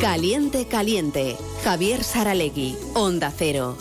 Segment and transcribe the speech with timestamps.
[0.00, 1.36] Caliente, caliente.
[1.64, 3.76] Javier Saralegui, Onda Cero.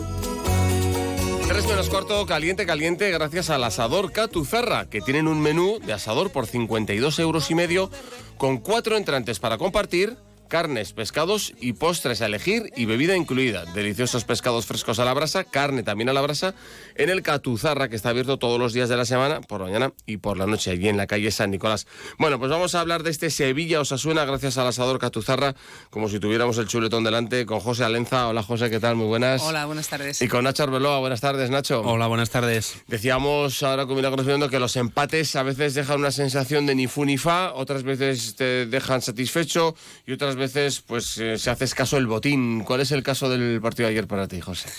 [1.48, 6.32] Tres menos cuarto, caliente, caliente, gracias al asador Catuzarra, que tienen un menú de asador
[6.32, 7.92] por 52 euros y medio,
[8.38, 10.18] con cuatro entrantes para compartir
[10.48, 13.66] carnes, pescados y postres a elegir y bebida incluida.
[13.66, 16.54] Deliciosos pescados frescos a la brasa, carne también a la brasa,
[16.96, 20.18] en el Catuzarra, que está abierto todos los días de la semana, por mañana y
[20.18, 21.88] por la noche, allí en la calle San Nicolás.
[22.18, 25.56] Bueno, pues vamos a hablar de este Sevilla Osasuna, gracias al asador Catuzarra,
[25.90, 28.28] como si tuviéramos el chuletón delante, con José Alenza.
[28.28, 28.96] Hola José, ¿qué tal?
[28.96, 29.42] Muy buenas.
[29.42, 30.22] Hola, buenas tardes.
[30.22, 31.00] Y con Nacho Arbeloa.
[31.00, 31.82] Buenas tardes, Nacho.
[31.82, 32.82] Hola, buenas tardes.
[32.88, 36.88] Decíamos ahora con Milagros viendo que los empates a veces dejan una sensación de ni
[36.88, 39.76] fu ni fa, otras veces te dejan satisfecho
[40.06, 42.64] y otras veces pues eh, se hace escaso el botín.
[42.64, 44.70] ¿Cuál es el caso del partido de ayer para ti, José?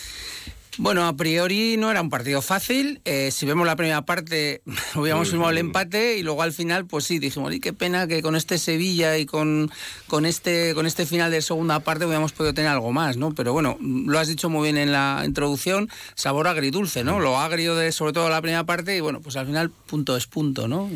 [0.78, 3.00] Bueno, a priori no era un partido fácil.
[3.04, 4.62] Eh, si vemos la primera parte,
[4.94, 8.22] hubiéramos firmado el empate y luego al final, pues sí, dijimos, y qué pena que
[8.22, 9.72] con este Sevilla y con,
[10.06, 13.34] con, este, con este final de segunda parte hubiéramos podido tener algo más, ¿no?
[13.34, 17.18] Pero bueno, lo has dicho muy bien en la introducción, sabor agridulce, ¿no?
[17.18, 20.28] Lo agrio de sobre todo la primera parte y bueno, pues al final punto es
[20.28, 20.88] punto, ¿no?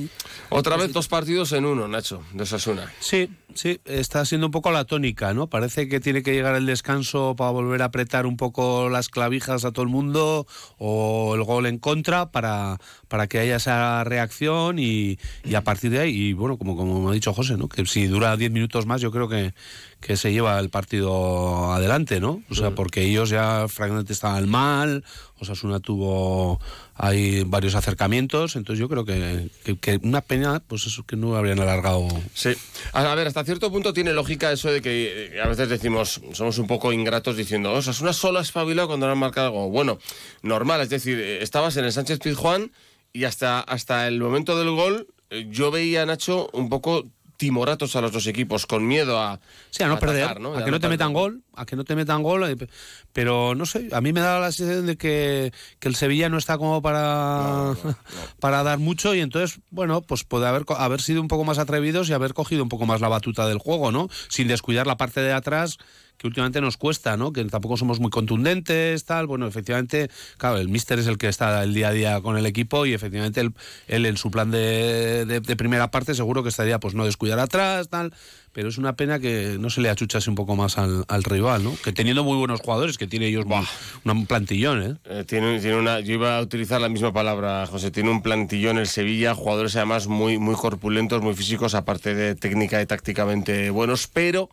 [0.51, 2.93] Otra vez dos partidos en uno, Nacho, de Sasuna.
[3.01, 5.49] Sí, sí, está siendo un poco la tónica, ¿no?
[5.49, 9.65] Parece que tiene que llegar el descanso para volver a apretar un poco las clavijas
[9.65, 10.47] a todo el mundo
[10.78, 12.78] o el gol en contra para,
[13.09, 17.11] para que haya esa reacción y, y a partir de ahí, y bueno, como, como
[17.11, 17.69] ha dicho José, ¿no?
[17.69, 19.55] Que si dura 10 minutos más, yo creo que,
[20.03, 22.42] que se lleva el partido adelante, ¿no?
[22.50, 25.05] O sea, porque ellos ya francamente estaban mal,
[25.39, 26.61] Osasuna tuvo
[26.97, 31.36] ahí varios acercamientos, entonces yo creo que, que, que una pena, pues eso que no
[31.36, 32.09] habrían alargado.
[32.34, 32.50] Sí.
[32.92, 36.59] A ver, hasta cierto punto tiene lógica eso de que eh, a veces decimos, somos
[36.59, 39.70] un poco ingratos diciendo, Osasuna solo ha espabilado cuando no han marcado algo.
[39.70, 39.98] Bueno,
[40.42, 42.72] normal, es decir, eh, estabas en el Sánchez Pizjuán
[43.12, 47.05] y hasta, hasta el momento del gol eh, yo veía a Nacho un poco
[47.43, 49.41] timoratos a los dos equipos, con miedo a,
[49.71, 50.55] Sí, a no perder, ¿no?
[50.55, 52.69] a que no te metan gol, a que no te metan gol, eh,
[53.12, 56.39] pero no sé, a mí me da la sensación de que, que el Sevilla no
[56.39, 57.75] está como para,
[58.39, 62.09] para dar mucho y entonces, bueno, pues puede haber, haber sido un poco más atrevidos
[62.09, 64.09] y haber cogido un poco más la batuta del juego, ¿no?
[64.28, 65.78] Sin descuidar la parte de atrás
[66.19, 67.33] que últimamente nos cuesta, ¿no?
[67.33, 69.27] Que tampoco somos muy contundentes, tal.
[69.27, 70.09] Bueno, efectivamente,
[70.39, 72.93] claro, el míster es el que está el día a día con el equipo y
[72.95, 73.53] efectivamente él,
[73.89, 77.39] él en su plan de, de- de primera parte seguro que estaría pues no descuidar
[77.39, 78.15] atrás, tal.
[78.53, 81.65] Pero es una pena que no se le achuchase un poco más al, al rival,
[81.65, 81.75] ¿no?
[81.83, 83.65] Que teniendo muy buenos jugadores, que tiene ellos muy-
[84.05, 84.97] un plantillón, ¿eh?
[85.06, 87.91] Eh, tiene, tiene una, yo iba a utilizar la misma palabra, José.
[87.91, 92.81] Tiene un plantillón el Sevilla, jugadores además muy, muy corpulentos, muy físicos, aparte de técnica
[92.83, 94.51] y tácticamente buenos, pero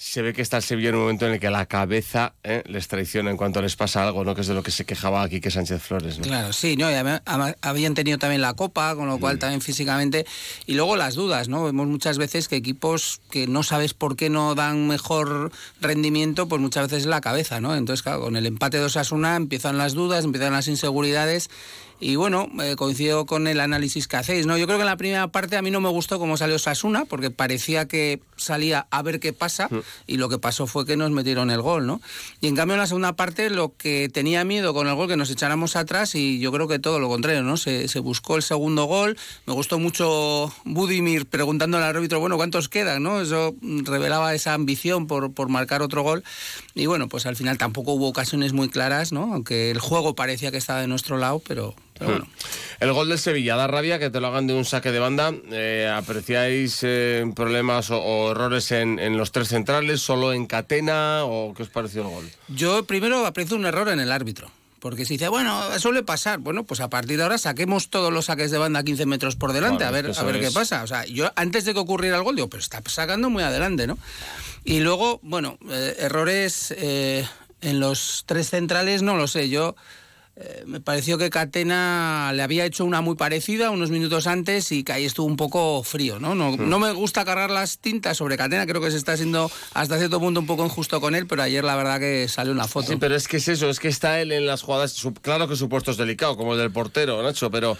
[0.00, 2.62] se ve que está el Sevilla en un momento en el que la cabeza eh,
[2.66, 4.34] les traiciona en cuanto les pasa algo, ¿no?
[4.34, 6.24] Que es de lo que se quejaba aquí que Sánchez Flores, ¿no?
[6.24, 6.86] Claro, sí, ¿no?
[7.60, 10.24] Habían tenido también la Copa, con lo cual también físicamente.
[10.64, 11.64] Y luego las dudas, ¿no?
[11.64, 15.52] Vemos muchas veces que equipos que no sabes por qué no dan mejor
[15.82, 17.76] rendimiento, pues muchas veces es la cabeza, ¿no?
[17.76, 21.50] Entonces, claro, con el empate de Osasuna empiezan las dudas, empiezan las inseguridades.
[22.00, 24.56] Y bueno, eh, coincido con el análisis que hacéis, ¿no?
[24.56, 27.04] Yo creo que en la primera parte a mí no me gustó cómo salió Osasuna,
[27.04, 29.68] porque parecía que salía a ver qué pasa,
[30.06, 32.00] y lo que pasó fue que nos metieron el gol, ¿no?
[32.40, 35.16] Y en cambio en la segunda parte lo que tenía miedo con el gol que
[35.18, 37.58] nos echáramos atrás, y yo creo que todo lo contrario, ¿no?
[37.58, 42.70] Se, se buscó el segundo gol, me gustó mucho Budimir preguntando al árbitro, bueno, ¿cuántos
[42.70, 43.20] quedan, no?
[43.20, 46.24] Eso mm, revelaba esa ambición por, por marcar otro gol,
[46.74, 49.34] y bueno, pues al final tampoco hubo ocasiones muy claras, ¿no?
[49.34, 52.26] Aunque el juego parecía que estaba de nuestro lado, pero, pero bueno.
[52.80, 55.32] El gol del Sevilla da rabia que te lo hagan de un saque de banda.
[55.52, 61.24] Eh, ¿Apreciáis eh, problemas o, o errores en, en los tres centrales, solo en Catena
[61.24, 62.30] o qué os pareció el gol?
[62.48, 64.50] Yo primero aprecio un error en el árbitro.
[64.80, 68.24] Porque si dice, bueno, suele pasar, bueno, pues a partir de ahora saquemos todos los
[68.24, 70.82] saques de banda a 15 metros por delante, Claro, a ver, a ver qué pasa.
[70.82, 73.86] O sea, yo antes de que ocurriera el gol, digo, pero está sacando muy adelante,
[73.86, 73.98] ¿no?
[74.64, 77.26] Y luego, bueno, eh, errores eh,
[77.60, 79.50] en los tres centrales, no lo sé.
[79.50, 79.76] Yo
[80.42, 84.82] eh, me pareció que Catena le había hecho una muy parecida unos minutos antes y
[84.84, 86.34] que ahí estuvo un poco frío, ¿no?
[86.34, 86.68] No, Hmm.
[86.68, 90.18] no me gusta cargar las tintas sobre Catena, creo que se está siendo hasta cierto
[90.18, 92.88] punto un poco injusto con él, pero ayer la verdad que salió una foto.
[92.88, 94.96] Sí, pero es que es eso, es que está él en las jugadas.
[95.20, 97.76] claro que su puesto es delicado, como el del portero, Nacho, pero,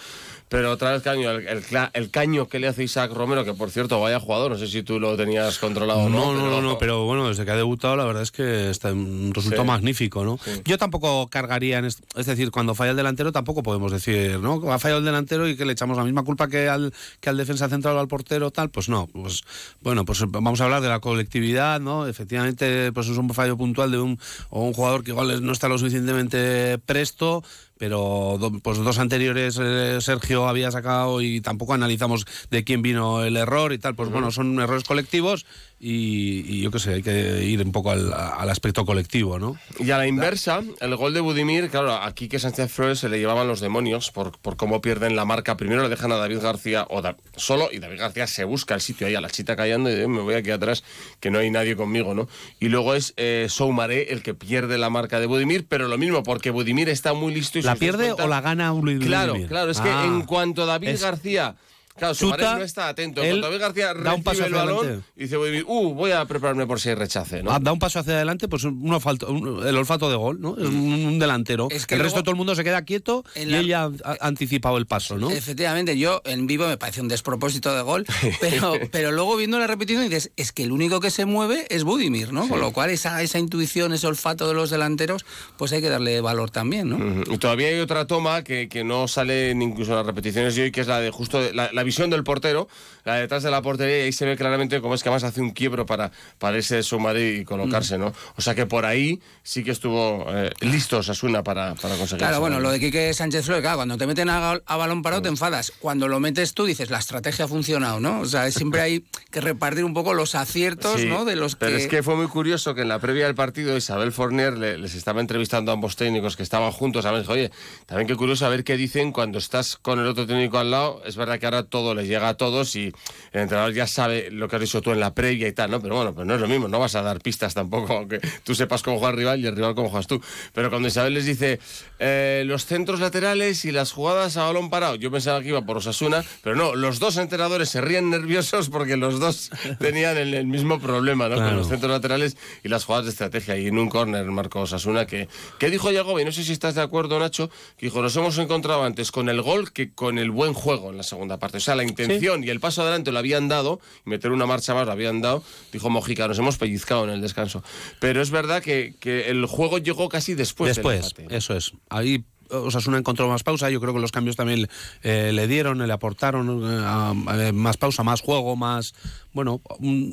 [0.50, 1.64] pero otra vez caño, el, el
[1.94, 4.82] el caño que le hace Isaac Romero, que por cierto, vaya jugador, no sé si
[4.82, 6.34] tú lo tenías controlado o no.
[6.34, 8.92] No, no, no, no, pero bueno, desde que ha debutado la verdad es que está
[8.92, 9.68] un resultado Sí.
[9.68, 10.38] magnífico, ¿no?
[10.64, 14.60] Yo tampoco cargaría en est- es decir, cuando falla el delantero tampoco podemos decir, ¿no?
[14.72, 17.36] Ha fallado el delantero y que le echamos la misma culpa que al que al
[17.36, 19.42] defensa central o al portero tal, pues no, pues
[19.80, 22.06] bueno, pues vamos a hablar de la colectividad, ¿no?
[22.08, 24.18] Efectivamente, pues es un fallo puntual de un
[24.50, 27.44] o un jugador que igual no está lo suficientemente presto,
[27.80, 33.24] pero do- pues dos anteriores eh, Sergio había sacado y tampoco analizamos de quién vino
[33.24, 35.46] el error y tal, pues bueno, son errores colectivos
[35.82, 39.56] y, y yo qué sé, hay que ir un poco al, al aspecto colectivo, ¿no?
[39.78, 43.18] Y a la inversa, el gol de Budimir, claro, aquí que Sánchez Flores se le
[43.18, 45.56] llevaban los demonios por, por cómo pierden la marca.
[45.56, 48.82] Primero le dejan a David García o Da- solo y David García se busca el
[48.82, 50.84] sitio ahí a la chita callando y dice, me voy aquí atrás
[51.18, 52.28] que no hay nadie conmigo, ¿no?
[52.60, 56.22] Y luego es eh, Soumaré el que pierde la marca de Budimir, pero lo mismo,
[56.22, 59.06] porque Budimir está muy listo y ¿La pierde cuenta- o la gana Budimir?
[59.06, 60.04] Claro, claro, es que Ah.
[60.04, 61.56] en cuanto David Es- García.
[61.96, 63.22] Claro, chuta, no está atento.
[63.22, 65.06] En él David García da un recibe paso el hacia balón adelante.
[65.16, 67.50] y dice, uh, voy a prepararme por si hay rechace, ¿no?
[67.50, 70.56] Ah, Da un paso hacia adelante, pues un, olfato- un- el olfato de gol, ¿no?
[70.56, 71.68] Es un, un delantero.
[71.70, 74.78] Es que el resto luego- todo el mundo se queda quieto y ella ha, anticipado
[74.78, 75.30] el paso, ¿no?
[75.30, 78.06] Efectivamente, yo en vivo me parece un despropósito de gol,
[78.40, 81.84] pero, pero luego viendo la repetición dices, es que el único que se mueve es
[81.84, 82.48] Budimir, ¿no?
[82.48, 85.26] Con lo cual esa, esa intuición, ese olfato de los delanteros,
[85.58, 87.24] pues hay que darle valor también, ¿no?
[87.30, 90.62] Y todavía hay otra toma que, que no sale ni incluso en las repeticiones de
[90.62, 92.68] hoy, que es la de justo de- la, la visión del portero,
[93.10, 95.24] la de detrás de la portería, y ahí se ve claramente cómo es que además
[95.24, 98.12] hace un quiebro para, para ese Soumaré y colocarse, ¿no?
[98.36, 102.18] O sea que por ahí sí que estuvo eh, listo Sasuna para, para conseguir.
[102.18, 105.22] Claro, bueno, lo de Quique Sánchez Flores, claro, cuando te meten a, a balón parado
[105.22, 105.72] te enfadas.
[105.80, 108.20] Cuando lo metes tú dices, la estrategia ha funcionado, ¿no?
[108.20, 111.24] O sea, siempre hay que repartir un poco los aciertos, Sí, ¿no?
[111.24, 111.82] De los pero que...
[111.82, 114.94] es que fue muy curioso que en la previa del partido Isabel Forner le- les
[114.94, 117.02] estaba entrevistando a ambos técnicos que estaban juntos.
[117.04, 117.22] ¿sabes?
[117.22, 117.50] Dijo, Oye,
[117.86, 121.02] también qué curioso a ver qué dicen cuando estás con el otro técnico al lado.
[121.04, 122.92] Es verdad que ahora todo les llega a todos y
[123.32, 125.80] el entrenador ya sabe lo que has dicho tú en la previa y tal, ¿no?
[125.80, 128.54] Pero bueno, pues no es lo mismo, no vas a dar pistas tampoco, aunque tú
[128.54, 130.20] sepas cómo juega el rival y el rival cómo juegas tú.
[130.52, 131.60] Pero cuando Isabel les dice
[131.98, 135.76] eh, los centros laterales y las jugadas a balón parado, yo pensaba que iba por
[135.76, 140.46] Osasuna, pero no, los dos entrenadores se ríen nerviosos porque los dos tenían el, el
[140.46, 141.36] mismo problema, ¿no?
[141.36, 141.56] Con Claro.
[141.56, 143.56] los centros laterales y las jugadas de estrategia.
[143.56, 146.74] Y en un córner marcó Osasuna que, que dijo Yagoba, y no sé si estás
[146.74, 150.30] de acuerdo, Nacho, que dijo, nos hemos encontrado antes con el gol que con el
[150.30, 151.58] buen juego en la segunda parte.
[151.58, 154.74] O sea, la intención y el paso adelante lo habían dado, y meter una marcha
[154.74, 155.42] más lo habían dado,
[155.72, 157.62] dijo Mojica, nos hemos pellizcado en el descanso.
[158.00, 160.76] Pero es verdad que, que el juego llegó casi después.
[160.76, 161.36] del Después, empate.
[161.36, 161.72] eso es.
[161.88, 164.68] Ahí Osasuna encontró más pausa, yo creo que los cambios también
[165.02, 168.94] eh, le dieron, le aportaron eh, más pausa, más juego, más,
[169.32, 169.60] bueno,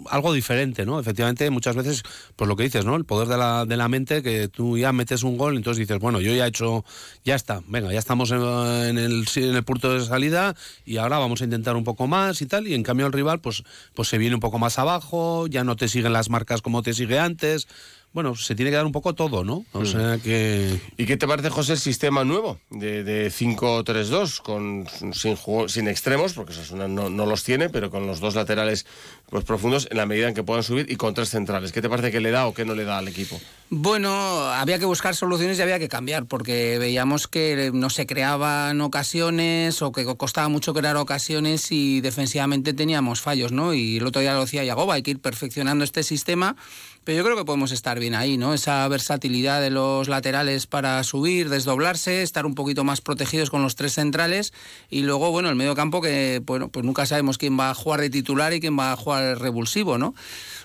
[0.10, 1.00] algo diferente, ¿no?
[1.00, 2.04] Efectivamente, muchas veces,
[2.36, 2.96] pues lo que dices, ¿no?
[2.96, 6.00] El poder de la, de la mente, que tú ya metes un gol, entonces dices,
[6.00, 6.86] bueno, yo ya he hecho,
[7.24, 10.56] ya está, venga, ya estamos en, el, en punto de salida
[10.86, 13.40] y ahora vamos a intentar un poco más y tal, y en cambio el rival,
[13.42, 13.64] pues,
[13.94, 16.94] pues se viene un poco más abajo, ya no te siguen las marcas como te
[16.94, 17.68] sigue antes.
[18.18, 19.64] Bueno, se tiene que dar un poco todo, ¿no?
[19.74, 20.82] O sea que...
[20.98, 25.38] ¿Y qué te parece, José, el sistema nuevo de, de 5-3-2, con, sin,
[25.70, 28.88] sin extremos, porque Osasuna no, no los tiene, pero con los dos laterales
[29.30, 31.72] pues, profundos en la medida en que puedan subir y con tres centrales?
[31.72, 33.40] ¿Qué te parece que le da o qué no le da al equipo?
[33.70, 34.10] Bueno,
[34.52, 39.82] había que buscar soluciones y había que cambiar, porque veíamos que no se creaban ocasiones
[39.82, 43.74] o que costaba mucho crear ocasiones y defensivamente teníamos fallos, ¿no?
[43.74, 46.56] Y el otro día lo decía Yagoba, hay que ir perfeccionando este sistema,
[47.04, 48.54] pero yo creo que podemos estar bien ahí, ¿no?
[48.54, 53.76] Esa versatilidad de los laterales para subir, desdoblarse, estar un poquito más protegidos con los
[53.76, 54.54] tres centrales
[54.90, 58.00] y luego, bueno, el medio campo que, bueno, pues nunca sabemos quién va a jugar
[58.00, 60.14] de titular y quién va a jugar revulsivo, ¿no?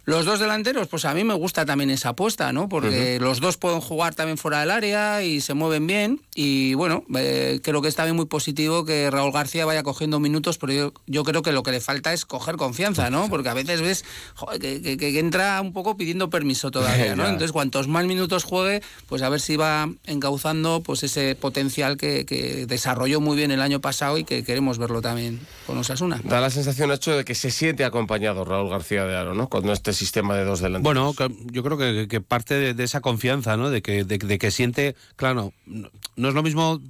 [0.04, 2.68] Los dos delanteros, pues a mí me gusta también esa apuesta, ¿no?
[2.68, 6.20] Porque los dos pueden jugar también fuera del área y se mueven bien.
[6.34, 10.58] Y bueno, eh, creo que es también muy positivo que Raúl García vaya cogiendo minutos,
[10.58, 13.28] pero yo, yo creo que lo que le falta es coger confianza, ¿no?
[13.28, 14.04] Porque a veces ves
[14.34, 17.24] joder, que, que- que entra un poco pidiendo permiso todavía, ¿no?
[17.24, 22.26] Entonces, cuantos más minutos juegue, pues a ver si va encauzando pues ese potencial que,
[22.26, 26.20] que desarrolló muy bien el año pasado y que queremos verlo también con Osasuna.
[26.24, 29.48] Da la sensación, Nacho, de que se siente acompañado Raúl García de Aro, ¿no?
[29.48, 31.14] Con este sistema de dos delanteros.
[31.14, 33.70] Bueno, yo creo que, que parte de, de esa confianza, ¿no?
[33.70, 36.80] De que, de, de que siente, claro, no, no es lo mismo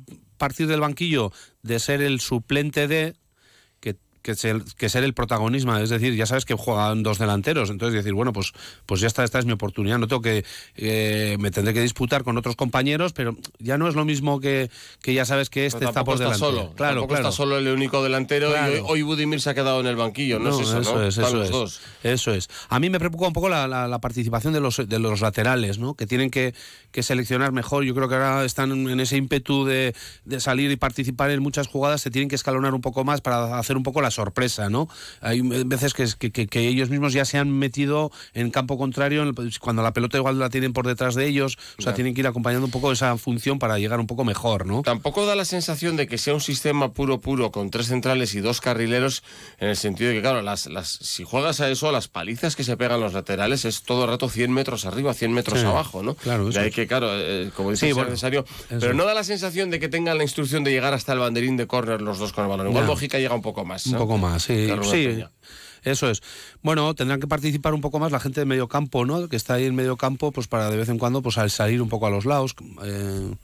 [0.43, 1.33] partir del banquillo
[1.63, 3.15] de ser el suplente de
[4.23, 5.77] que, ser, que ser el protagonismo.
[5.77, 8.53] Es decir, ya sabes que juegan dos delanteros, entonces decir, bueno, pues,
[8.87, 9.99] pues ya está, esta es mi oportunidad.
[9.99, 10.45] No tengo que,
[10.77, 14.71] eh, me tendré que disputar con otros compañeros, pero ya no es lo mismo que,
[15.03, 16.39] que ya sabes que este está por está delante.
[16.39, 16.73] solo.
[16.75, 17.29] Claro, tampoco claro.
[17.29, 18.73] está solo el único delantero Claro.
[18.73, 20.39] y hoy, hoy Budimir se ha quedado en el banquillo.
[20.39, 21.03] No, es eso, ¿no?
[21.03, 21.51] es, eso los es.
[21.51, 21.81] dos.
[22.03, 22.49] Eso es.
[22.69, 25.79] A mí me preocupa un poco la, la- la participación de los, de los laterales,
[25.79, 25.95] ¿no?
[25.95, 26.55] Que tienen que,
[26.93, 27.83] que seleccionar mejor.
[27.85, 31.67] Yo creo que ahora están en ese ímpetu de, de salir y participar en muchas
[31.67, 32.01] jugadas.
[32.03, 34.89] Se tienen que escalonar un poco más para hacer un poco la sorpresa, ¿no?
[35.21, 39.25] Hay veces que, que, que- que ellos mismos ya se han metido en campo contrario
[39.25, 41.59] el- cuando la pelota igual la tienen por detrás de ellos.
[41.79, 44.67] O sea, tienen que ir acompañando un poco esa función para llegar un poco mejor,
[44.67, 44.83] ¿no?
[44.83, 48.41] Tampoco da la sensación de que sea un sistema puro puro con tres centrales y
[48.41, 49.23] dos carrileros
[49.59, 52.65] en el sentido de que, claro, las, las, si juegas a eso, las palizas que
[52.65, 56.03] se pegan los laterales es todo el rato 100 metros arriba, 100 metros Sí, abajo,
[56.03, 56.15] ¿no?
[56.15, 56.75] claro, De eso ahí es.
[56.75, 58.45] que, claro, eh, como dices, Sí, bueno, necesario.
[58.69, 58.79] eso.
[58.81, 61.57] Pero no da la sensación de que tengan la instrucción de llegar hasta el banderín
[61.57, 62.69] de córner los dos con el balón.
[62.69, 62.85] Igual.
[62.87, 63.87] Mojica llega un poco más.
[63.87, 63.99] ¿no?
[64.03, 64.67] Un poco más, sí.
[64.91, 65.07] Sí.
[65.85, 66.23] Eso es.
[66.63, 69.29] Bueno, tendrán que participar un poco más la gente de medio campo, ¿no?
[69.29, 71.83] Que está ahí en medio campo, pues para de vez en cuando pues al salir
[71.83, 72.55] un poco a los lados.
[72.85, 73.35] Eh,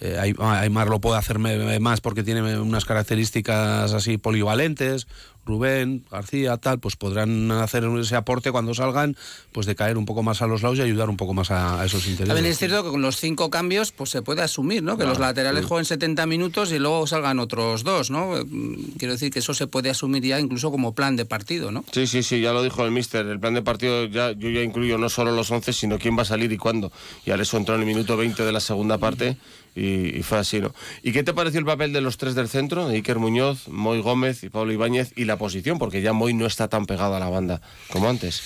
[0.00, 5.06] eh, Ay- Aymar lo puede hacer más porque tiene unas características así polivalentes.
[5.46, 9.16] Rubén, García, tal, pues podrán hacer ese aporte cuando salgan,
[9.52, 11.80] pues de caer un poco más a los lados y ayudar un poco más a,
[11.80, 12.34] a esos interiores.
[12.34, 14.98] También es cierto que con los cinco cambios pues se puede asumir, ¿no?
[14.98, 18.32] Que los laterales jueguen 70 minutos y luego salgan otros dos, ¿no?
[18.44, 21.84] Mm, Quiero decir que eso se puede asumir ya incluso como plan de partido, ¿no?
[21.92, 23.24] Sí, sí, sí, ya lo dijo el mister.
[23.26, 26.22] El plan de partido, ya, yo ya incluyo no solo los 11, sino quién va
[26.22, 26.90] a salir y cuándo.
[27.24, 29.36] Y Aleso entró en el minuto 20 de la segunda parte
[29.74, 30.74] y, y fue así, ¿no?
[31.02, 32.88] ¿Y qué te pareció el papel de los tres del centro?
[32.88, 36.46] De Iker Muñoz, Moy Gómez y Pablo Ibáñez y la posición, porque ya Moy no
[36.46, 38.42] está tan pegado a la banda como antes.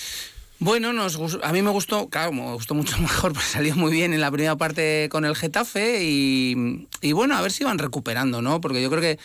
[0.59, 4.13] Bueno, nos, a mí me gustó, claro, me gustó mucho mejor, pues salió muy bien
[4.13, 8.43] en la primera parte con el Getafe y, y bueno, a ver si van recuperando,
[8.43, 8.61] ¿no?
[8.61, 9.19] Porque yo creo que,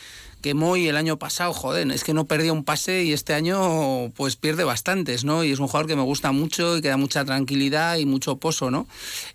[0.46, 4.12] que Moy el año pasado, joder, es que no perdía un pase y este año
[4.16, 5.44] pues pierde bastantes, ¿no?
[5.44, 8.36] Y es un jugador que me gusta mucho y que da mucha tranquilidad y mucho
[8.38, 8.86] pozo, ¿no?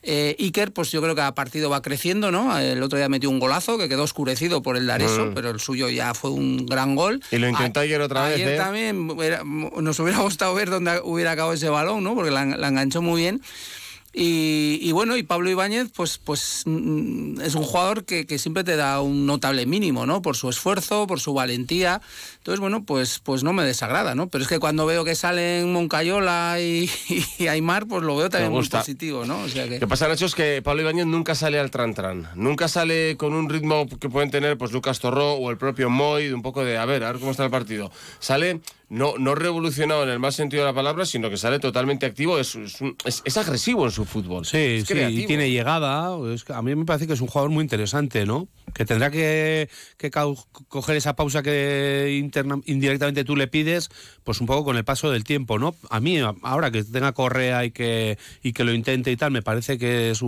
[0.04, 2.56] Eh, Iker, pues yo creo que a partido va creciendo, ¿no?
[2.56, 5.34] El otro día metió un golazo que quedó oscurecido por el Dareso, Mm.
[5.34, 7.20] pero el suyo ya fue un gran gol.
[7.32, 8.56] Y lo intentó ayer otra vez, Ayer ¿eh?
[8.56, 12.14] también hubiera- nos hubiera gustado ver dónde hubiera acabado ese balón, ¿no?
[12.14, 13.42] Porque la, la enganchó muy bien.
[14.12, 18.64] Y, y bueno, y Pablo Ibáñez, pues, pues mm, es un jugador que, que siempre
[18.64, 20.20] te da un notable mínimo, ¿no?
[20.20, 22.00] Por su esfuerzo, por su valentía.
[22.38, 24.28] Entonces, bueno, pues, pues no me desagrada, ¿no?
[24.28, 26.90] Pero es que cuando veo que salen Moncayola y,
[27.38, 29.42] y Aymar, pues lo veo también muy positivo, ¿no?
[29.42, 29.74] O sea que...
[29.74, 32.30] Lo que pasa, Nacho, es que Pablo Ibáñez nunca sale al tran-tran.
[32.34, 36.32] Nunca sale con un ritmo que pueden tener pues Lucas Torró o el propio Moy,
[36.32, 37.92] un poco de, a ver, a ver cómo está el partido.
[38.18, 42.04] Sale no, no revolucionado en el más sentido de la palabra, sino que sale totalmente
[42.06, 42.38] activo.
[42.38, 44.44] Es, es, un- es- es agresivo en su fútbol.
[44.44, 46.06] Sí, es sí, y tiene llegada.
[46.08, 48.48] A mí me parece que es un jugador muy interesante, ¿no?
[48.74, 53.88] Que tendrá que, que coger esa pausa que interna- indirectamente tú le pides,
[54.30, 55.74] pues un poco con el paso del tiempo, ¿no?
[55.88, 59.42] A mí, ahora que tenga correa y que, y que lo intente y tal, me
[59.42, 60.22] parece que es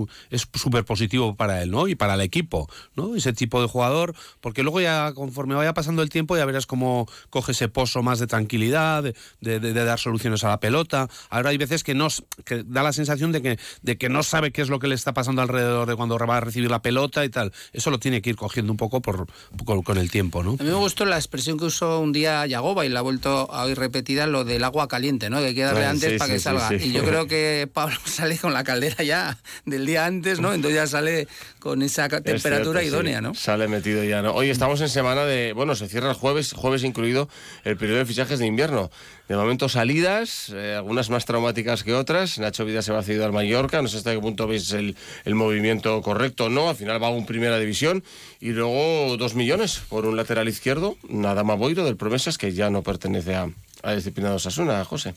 [0.54, 1.86] súper positivo para él, ¿no?
[1.86, 3.14] Y para el equipo, ¿no?
[3.14, 7.06] Ese tipo de jugador, porque luego ya conforme vaya pasando el tiempo ya verás cómo
[7.30, 9.04] coge ese pozo más de tranquilidad,
[9.40, 11.08] de, dar soluciones a la pelota.
[11.30, 12.08] Ahora hay veces que, no,
[12.44, 14.96] que da la sensación de que, de que no sabe qué es lo que le
[14.96, 17.52] está pasando alrededor de cuando va a recibir la pelota y tal.
[17.72, 19.28] Eso lo tiene que ir cogiendo un poco por,
[19.64, 20.56] con, con el tiempo, ¿no?
[20.58, 23.48] A mí me gustó la expresión que usó un día Yagoba y la ha vuelto
[23.52, 25.38] a oír repetida, lo del agua caliente, ¿no?
[25.40, 26.74] Que hay que darle Ah, antes sí, para sí, que sí, salga.
[26.74, 30.54] Y yo creo que Pablo sale con la caldera ya del día antes, ¿no?
[30.54, 33.20] Entonces ya sale con esa Es temperatura cierto, idónea.
[33.20, 33.34] ¿no?
[33.34, 34.32] Sale metido ya, ¿no?
[34.32, 35.52] Hoy estamos en semana de.
[35.52, 37.28] Bueno, se cierra el jueves, jueves incluido
[37.64, 38.90] el periodo de fichajes de invierno.
[39.28, 42.38] De momento salidas, eh, algunas más traumáticas que otras.
[42.38, 43.80] Nacho Vida se va cedido al Mallorca.
[43.80, 46.68] No sé hasta qué punto veis el, el movimiento correcto o no.
[46.68, 48.02] Al final va a un primera división.
[48.40, 52.82] Y luego dos millones por un lateral izquierdo, Nadama Boiro del Promesas, que ya no
[52.82, 53.48] pertenece a,
[53.82, 55.14] a disciplinado Sasuna, José.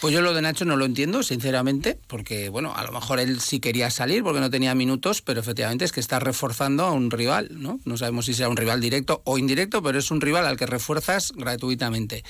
[0.00, 3.40] Pues yo lo de Nacho no lo entiendo, sinceramente, porque, bueno, a lo mejor él
[3.40, 7.10] sí quería salir porque no tenía minutos, pero efectivamente es que está reforzando a un
[7.10, 7.80] rival, ¿no?
[7.86, 10.66] No sabemos si será un rival directo o indirecto, pero es un rival al que
[10.66, 12.24] refuerzas gratuitamente.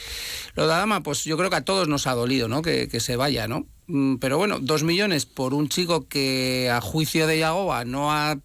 [0.54, 2.62] Lo de Adama, pues yo creo que a todos nos ha dolido, ¿no?
[2.62, 3.66] Que, que se vaya, ¿no?
[3.88, 8.36] Mm, Pero bueno, dos millones por un chico que a juicio de Yagoba no, ha,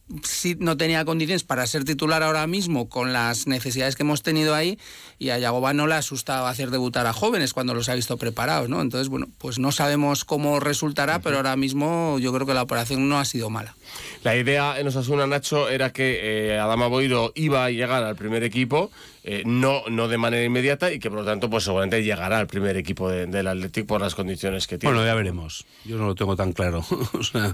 [0.60, 4.78] no tenía condiciones para ser titular ahora mismo con las necesidades que hemos tenido ahí
[5.18, 8.18] y a Yagoba no le ha asustado hacer debutar a jóvenes cuando los ha visto
[8.18, 8.82] preparados, ¿no?
[8.82, 13.10] Entonces, bueno, pues no sabemos cómo resultará, pero ahora mismo yo creo que la operación
[13.10, 13.76] no ha sido mala.
[14.24, 18.44] La idea en Osasuna, Nacho, era que eh, Adama Boiro iba a llegar al primer
[18.44, 18.92] equipo,
[19.24, 22.48] eh, no, no de manera inmediata, y que por lo tanto, pues seguramente llegará al
[22.48, 24.94] primer equipo de- del Athletic por las condiciones que tiene.
[24.96, 25.66] Bueno, ya veremos.
[25.86, 26.84] Yo no lo tengo tan claro.
[27.14, 27.54] O sea,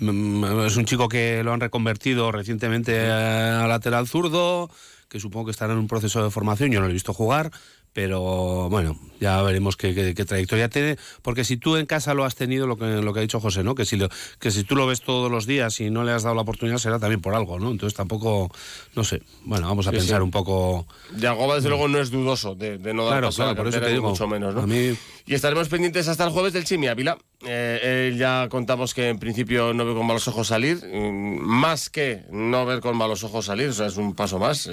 [0.00, 4.70] mm, Es un chico que lo han reconvertido recientemente a lateral zurdo,
[5.08, 6.70] que supongo que estará en un proceso de formación.
[6.70, 7.50] Yo no lo he visto jugar,
[7.92, 10.96] pero bueno, ya veremos qué, qué- qué trayectoria tiene.
[11.22, 13.64] Porque si tú en casa lo has tenido, lo que, lo que ha dicho José,
[13.64, 13.74] ¿no?
[13.74, 16.22] Que si, lo- que si tú lo ves todos los días y no le has
[16.22, 17.70] dado la oportunidad, será también por algo, ¿no?
[17.70, 18.50] Entonces tampoco,
[18.94, 19.22] no sé.
[19.44, 20.22] Bueno, vamos a Sí, pensar sí.
[20.24, 20.86] un poco.
[21.16, 23.90] Yagoba, desde luego, no es dudoso de, de no dar Claro, claro, por eso te
[23.90, 24.10] digo.
[24.10, 24.62] mucho menos, ¿no?
[24.62, 24.94] A mí-
[25.26, 27.18] Y estaremos pendientes hasta el jueves del Chimi Ávila.
[27.46, 31.88] Eh, él ya contamos que en principio no ve con malos ojos salir, mm, más
[31.88, 34.68] que no ver con malos ojos salir, o sea, es un paso más,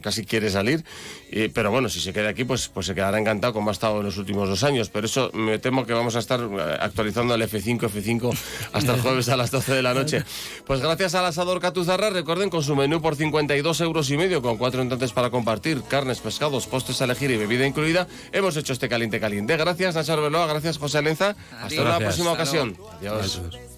[0.00, 0.82] casi quiere salir,
[1.30, 3.98] Y- pero bueno, si se queda aquí, pues, pues se quedará encantado como ha estado
[4.00, 7.34] en los últimos dos años, pero eso me temo que vamos a estar eh, actualizando
[7.34, 8.36] el F5, F5
[8.72, 10.24] hasta el jueves a las 12 de la noche.
[10.66, 14.56] Pues gracias al asador Catuzarra, recuerden con su menú por 52 euros y medio, con
[14.56, 18.88] cuatro entrantes para compartir, carnes, pescados, postres a elegir y bebida incluida, hemos hecho este
[18.88, 19.56] caliente caliente.
[19.56, 21.80] Gracias Nacho Arbeloa, gracias José Lenza, hasta Adiós.
[21.80, 22.02] una Gracias.
[22.08, 22.76] próxima ocasión.
[23.00, 23.75] Adiós.